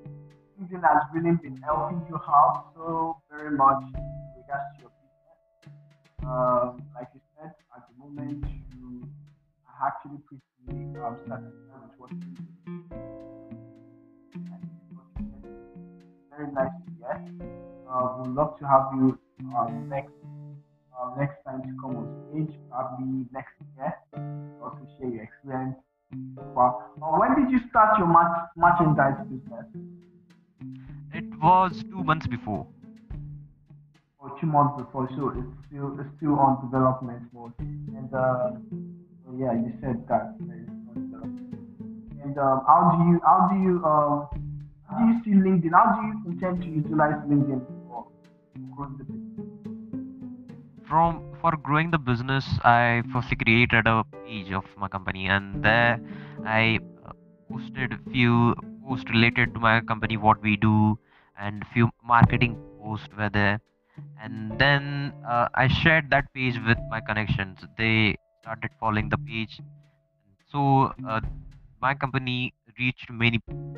LinkedIn 0.75 0.83
has 0.83 1.03
really 1.13 1.37
been 1.41 1.61
helping 1.63 2.05
you 2.09 2.15
out 2.15 2.71
so 2.75 3.17
very 3.29 3.55
much 3.55 3.83
in 3.95 4.33
regards 4.37 4.63
to 4.75 4.81
your 4.81 4.91
business. 4.99 5.39
Um, 6.23 6.81
like 6.95 7.07
you 7.13 7.21
said, 7.37 7.53
at 7.75 7.83
the 7.87 7.95
moment 8.03 8.43
you 8.75 9.07
are 9.67 9.87
actually 9.87 10.19
pretty 10.27 10.43
um, 11.03 11.17
satisfied 11.27 11.81
with 11.83 11.95
what 11.97 12.11
you 12.11 12.17
do. 12.35 12.43
Very 16.29 16.51
nice 16.51 16.71
to 16.85 16.91
hear. 16.99 17.21
Uh, 17.89 18.17
we'd 18.19 18.33
love 18.35 18.57
to 18.59 18.67
have 18.67 18.87
you 18.95 19.17
um, 19.55 19.87
next 19.89 20.11
um, 20.99 21.15
next 21.19 21.43
time 21.43 21.61
to 21.61 21.69
come 21.81 21.95
on 21.97 22.07
stage, 22.31 22.55
probably 22.69 23.25
next 23.33 23.53
year, 23.77 23.93
also 24.61 24.87
share 24.97 25.09
your 25.09 25.23
experience. 25.23 25.75
Wow. 26.55 26.91
Uh, 27.01 27.19
when 27.19 27.35
did 27.35 27.51
you 27.51 27.59
start 27.69 27.99
your 27.99 28.07
merchandise 28.55 29.19
business? 29.29 29.65
It 31.13 31.25
was 31.41 31.83
two 31.89 32.03
months 32.03 32.27
before. 32.27 32.67
Or 34.19 34.37
two 34.39 34.47
months 34.47 34.81
before, 34.81 35.07
so 35.15 35.29
it's 35.29 35.67
still 35.67 35.97
it's 35.99 36.09
still 36.17 36.39
on 36.39 36.61
development 36.65 37.23
mode. 37.33 37.53
And 37.59 38.13
uh, 38.13 38.51
yeah, 39.37 39.53
you 39.53 39.73
said 39.81 40.05
that 40.09 40.35
there 40.39 40.57
is 40.57 40.69
no 40.87 40.93
development. 40.93 41.53
And 42.23 42.37
um, 42.37 42.63
how 42.67 42.95
do 42.95 43.11
you 43.11 43.21
how 43.23 43.49
do 43.51 43.55
you 43.61 43.83
um 43.85 44.27
how 44.89 44.97
do 44.99 45.13
you 45.13 45.19
see 45.23 45.31
LinkedIn? 45.31 45.71
How 45.71 45.99
do 45.99 46.07
you 46.07 46.31
intend 46.31 46.61
to 46.61 46.67
utilize 46.67 47.21
LinkedIn 47.27 47.61
for 47.87 48.07
growing 48.75 48.97
the 48.97 49.03
business? 49.03 49.25
from 50.87 51.21
for 51.41 51.51
growing 51.67 51.89
the 51.89 51.97
business 51.97 52.45
i 52.63 53.01
firstly 53.11 53.35
created 53.35 53.87
a 53.87 54.03
page 54.11 54.51
of 54.51 54.65
my 54.77 54.87
company 54.87 55.27
and 55.27 55.63
there 55.63 55.99
i 56.45 56.79
uh, 57.05 57.11
posted 57.49 57.93
a 57.93 57.99
few 58.11 58.53
posts 58.87 59.09
related 59.11 59.53
to 59.53 59.59
my 59.59 59.79
company 59.81 60.17
what 60.17 60.41
we 60.41 60.55
do 60.57 60.97
and 61.39 61.65
few 61.73 61.89
marketing 62.03 62.57
posts 62.81 63.09
were 63.17 63.29
there 63.29 63.59
and 64.21 64.59
then 64.59 65.13
uh, 65.27 65.47
i 65.55 65.67
shared 65.67 66.09
that 66.09 66.33
page 66.33 66.59
with 66.67 66.77
my 66.89 66.99
connections 67.09 67.65
they 67.77 68.15
started 68.41 68.69
following 68.79 69.09
the 69.09 69.17
page 69.31 69.59
so 70.51 70.93
uh, 71.07 71.19
my 71.81 71.93
company 71.93 72.53
reached 72.79 73.09
many 73.09 73.39
people. 73.39 73.75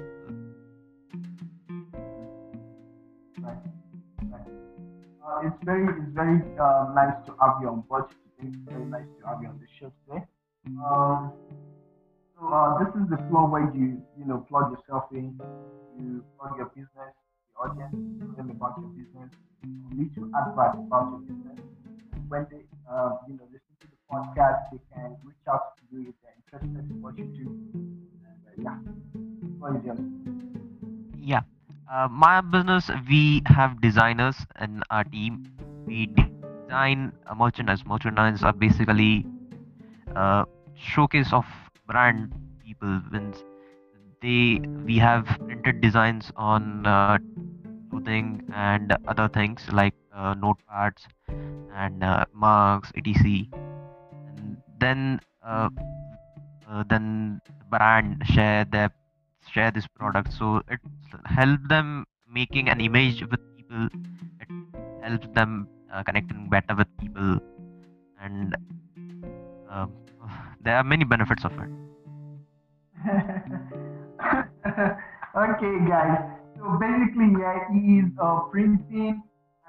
Uh, 5.28 5.41
it's 5.43 5.63
very 5.63 5.88
it's 5.88 6.13
very 6.13 6.41
uh, 6.60 6.86
nice 6.96 7.17
to 7.26 7.34
have 7.41 7.58
you 7.62 7.70
on 7.70 7.82
board. 7.89 8.06
It's 8.41 8.56
very 8.70 8.86
nice 8.86 9.10
to 9.20 9.28
have 9.28 9.41
you 9.41 9.50
on 9.50 9.60
the 9.60 9.67
show 9.80 9.91
today. 10.06 10.24
Um, 10.86 11.34
so 12.38 12.54
uh, 12.54 12.78
this 12.78 12.93
is 12.93 13.10
the 13.10 13.17
floor 13.30 13.50
where 13.50 13.65
you 13.73 14.02
you 14.17 14.26
know 14.26 14.45
plug 14.47 14.71
yourself 14.71 15.06
in, 15.12 15.39
you 15.97 16.23
plug 16.38 16.58
your 16.58 16.67
business, 16.67 17.13
the 17.50 17.54
audience, 17.58 17.95
tell 18.19 18.30
them 18.38 18.52
about 18.52 18.78
your 18.78 18.89
business, 18.93 19.34
you 19.65 19.97
need 19.97 20.13
to 20.13 20.30
advert 20.38 20.78
about 20.78 21.10
your 21.10 21.21
business. 21.26 21.60
When 22.28 22.45
they 22.52 22.62
uh, 22.89 23.17
you 23.28 23.34
know 23.38 23.50
listen 23.50 23.73
to 23.82 23.88
the 23.89 23.97
podcast, 24.06 24.69
they 24.71 24.80
can 24.93 25.17
reach 25.26 25.47
out 25.50 25.78
to 25.78 25.84
you 25.89 26.10
if 26.10 26.15
they're 26.21 26.38
interested 26.38 26.91
in 26.91 27.02
what 27.02 27.17
you 27.17 27.26
do. 27.26 27.47
And 28.21 28.38
uh, 28.45 28.62
yeah? 28.62 28.78
Yeah. 31.17 31.41
Uh, 31.91 32.08
my 32.12 32.41
business, 32.41 32.91
we 33.10 33.41
have 33.47 33.82
designers 33.82 34.36
in 34.62 34.84
our 34.91 35.04
team. 35.06 35.52
We 35.86 36.08
design 36.67 37.13
uh, 37.26 37.34
merchandise. 37.34 37.84
Merchandise 37.86 38.43
are 38.43 38.54
basically 38.54 39.26
uh, 40.15 40.45
showcase 40.76 41.32
of 41.32 41.45
brand 41.88 42.34
people. 42.63 43.02
Means 43.12 43.43
they 44.21 44.60
we 44.86 44.97
have 44.97 45.26
printed 45.45 45.82
designs 45.82 46.32
on 46.36 46.86
uh, 46.86 47.17
clothing 47.89 48.43
and 48.54 48.95
other 49.08 49.28
things 49.28 49.62
like 49.71 49.93
uh, 50.13 50.34
notepads 50.36 51.08
and 51.73 52.04
uh, 52.04 52.26
mugs 52.34 52.91
etc. 52.95 53.45
And 54.28 54.58
then 54.80 55.19
uh, 55.45 55.69
uh, 56.69 56.84
then 56.89 57.41
the 57.45 57.78
brand 57.78 58.23
share 58.26 58.65
their 58.65 58.91
share 59.52 59.71
this 59.71 59.88
product. 59.88 60.34
So 60.34 60.62
it 60.69 60.80
help 61.26 61.60
them 61.69 62.06
making 62.30 62.69
an 62.69 62.82
image 62.82 63.21
with 63.21 63.39
people. 63.56 63.88
It 64.41 64.50
helps 65.02 65.28
them 65.34 65.67
uh, 65.93 66.04
connecting 66.04 66.50
better 66.50 66.76
with 66.76 66.88
people. 66.97 67.39
And 68.19 68.56
there 70.67 70.75
are 70.75 70.84
many 70.84 71.06
benefits 71.06 71.45
of 71.45 71.53
it 71.63 71.69
okay, 75.38 75.75
guys. 75.88 76.19
So 76.58 76.77
basically, 76.82 77.30
yeah, 77.39 77.60
he 77.71 77.99
is 77.99 78.12
a 78.19 78.41
printing 78.51 79.21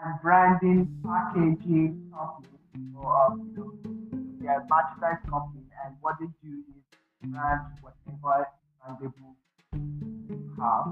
and 0.03 0.15
branding 0.23 0.89
packaging 1.05 2.11
company. 2.11 2.59
So, 2.95 3.07
um, 3.07 3.53
you 3.55 3.63
know, 3.63 4.49
a 4.49 4.61
merchandise 4.67 5.23
company, 5.29 5.67
and 5.85 5.95
what 6.01 6.17
they 6.19 6.27
do 6.43 6.65
is 6.67 7.31
brand 7.31 7.61
whatever 7.81 8.49
brandable 8.83 9.37
you 9.75 10.55
have. 10.59 10.87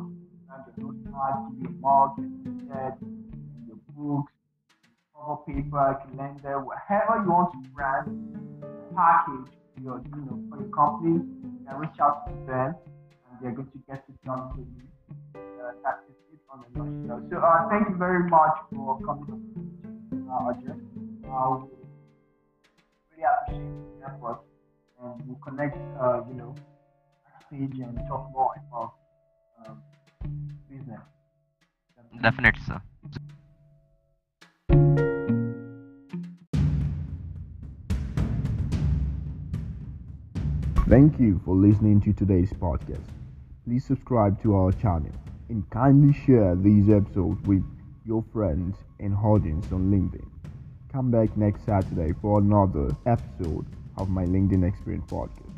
Brand 0.47 0.65
your 0.77 0.93
notepad, 0.93 1.35
your 1.63 1.75
mug, 1.81 2.13
your 2.69 2.99
your 3.67 3.79
books, 3.97 4.33
cover 5.15 5.37
paper, 5.49 6.01
calendar, 6.05 6.61
whatever 6.61 7.23
you 7.25 7.31
want 7.33 7.53
to 7.53 7.59
brand, 7.75 8.07
package 8.95 9.51
your, 9.83 10.03
you 10.15 10.23
know, 10.25 10.41
for 10.51 10.61
your 10.61 10.71
company, 10.71 11.25
you 11.25 11.77
reach 11.77 11.99
out 12.01 12.27
to 12.27 12.33
them 12.47 12.75
and 12.75 13.33
they're 13.41 13.53
going 13.53 13.69
to 13.69 13.79
get 13.89 14.05
it 14.09 14.25
done 14.25 14.51
for 14.55 14.61
you. 14.61 14.87
Uh, 15.35 15.73
that 15.85 16.05
is 16.09 16.17
it 16.33 16.41
on 16.51 16.65
the 16.65 16.69
nutshell. 16.79 17.23
So 17.31 17.37
uh, 17.39 17.69
thank 17.69 17.89
you 17.89 17.97
very 17.97 18.29
much 18.29 18.57
for 18.75 18.99
coming 19.01 19.43
uh, 20.29 20.33
Audrey. 20.33 20.73
Uh, 21.29 21.57
we 21.61 21.69
really 23.13 23.27
appreciate 23.27 23.75
your 23.99 24.09
effort 24.09 24.41
and 25.03 25.23
we'll 25.27 25.39
connect, 25.45 25.77
uh, 26.01 26.23
you 26.29 26.35
know, 26.35 26.55
backstage 27.25 27.79
and 27.81 27.99
talk 28.09 28.31
more 28.33 28.55
about 28.69 28.93
um, 29.67 29.83
business. 30.69 31.01
definitely 32.23 32.61
sir 32.67 32.81
Thank 40.89 41.19
you 41.19 41.41
for 41.45 41.57
listening 41.57 42.01
to 42.03 42.13
today's 42.13 42.53
podcast. 42.53 43.03
Please 43.65 43.85
subscribe 43.85 44.41
to 44.45 44.55
our 44.55 44.71
channel 44.71 45.11
and 45.49 45.69
kindly 45.71 46.17
share 46.25 46.55
these 46.55 46.89
episodes 46.89 47.45
with 47.45 47.65
your 48.05 48.25
friends 48.33 48.77
and 49.01 49.17
audience 49.17 49.67
on 49.73 49.91
LinkedIn. 49.91 50.25
Come 50.93 51.11
back 51.11 51.37
next 51.37 51.65
Saturday 51.65 52.15
for 52.23 52.39
another 52.39 52.95
episode 53.05 53.67
of 53.97 54.11
my 54.11 54.27
LinkedIn 54.27 54.65
Experience 54.65 55.11
podcast. 55.11 55.56